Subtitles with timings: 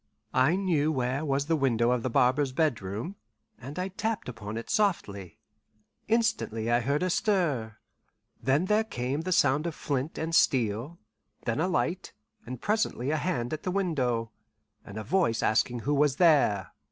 [0.33, 3.17] I knew where was the window of the barber's bedroom,
[3.59, 5.37] and I tapped upon it softly.
[6.07, 7.77] Instantly I heard a stir;
[8.41, 10.97] then there came the sound of flint and steel,
[11.45, 12.13] then a light,
[12.47, 14.31] and presently a hand at the window,
[14.83, 16.71] and a voice asking who was there.